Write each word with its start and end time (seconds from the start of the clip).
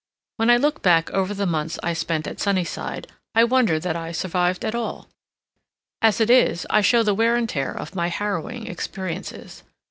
When 0.37 0.49
I 0.49 0.57
look 0.57 0.81
back 0.81 1.11
over 1.11 1.31
the 1.31 1.45
months 1.45 1.77
I 1.83 1.93
spent 1.93 2.25
at 2.25 2.39
Sunnyside, 2.39 3.05
I 3.35 3.43
wonder 3.43 3.77
that 3.79 3.95
I 3.95 4.11
survived 4.11 4.65
at 4.65 4.73
all. 4.73 5.09
As 6.01 6.19
it 6.19 6.31
is, 6.31 6.65
I 6.71 6.81
show 6.81 7.03
the 7.03 7.13
wear 7.13 7.35
and 7.35 7.47
tear 7.47 7.71
of 7.71 7.93
my 7.93 8.07
harrowing 8.07 8.65
experiences. 8.65 9.61